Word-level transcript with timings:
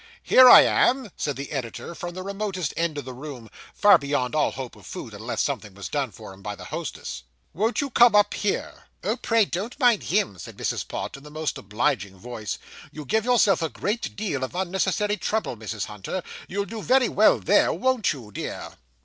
'Here 0.23 0.49
I 0.49 0.61
am,' 0.63 1.11
said 1.15 1.35
the 1.35 1.51
editor, 1.51 1.93
from 1.93 2.15
the 2.15 2.23
remotest 2.23 2.73
end 2.75 2.97
of 2.97 3.05
the 3.05 3.13
room; 3.13 3.51
far 3.75 3.99
beyond 3.99 4.33
all 4.33 4.49
hope 4.49 4.75
of 4.75 4.87
food, 4.87 5.13
unless 5.13 5.43
something 5.43 5.75
was 5.75 5.89
done 5.89 6.09
for 6.11 6.33
him 6.33 6.41
by 6.41 6.55
the 6.55 6.65
hostess. 6.65 7.21
'Won't 7.53 7.81
you 7.81 7.91
come 7.91 8.15
up 8.15 8.33
here?' 8.33 8.85
'Oh, 9.03 9.15
pray 9.15 9.45
don't 9.45 9.79
mind 9.79 10.05
him,' 10.05 10.39
said 10.39 10.57
Mrs. 10.57 10.87
Pott, 10.87 11.17
in 11.17 11.21
the 11.23 11.29
most 11.29 11.59
obliging 11.59 12.17
voice 12.17 12.57
'you 12.91 13.05
give 13.05 13.25
yourself 13.25 13.61
a 13.61 13.69
great 13.69 14.15
deal 14.15 14.43
of 14.43 14.55
unnecessary 14.55 15.17
trouble, 15.17 15.55
Mrs. 15.55 15.85
Hunter. 15.85 16.23
You'll 16.47 16.65
do 16.65 16.81
very 16.81 17.07
well 17.07 17.39
there, 17.39 17.71
won't 17.71 18.11
you 18.11 18.31
dear? 18.31 18.71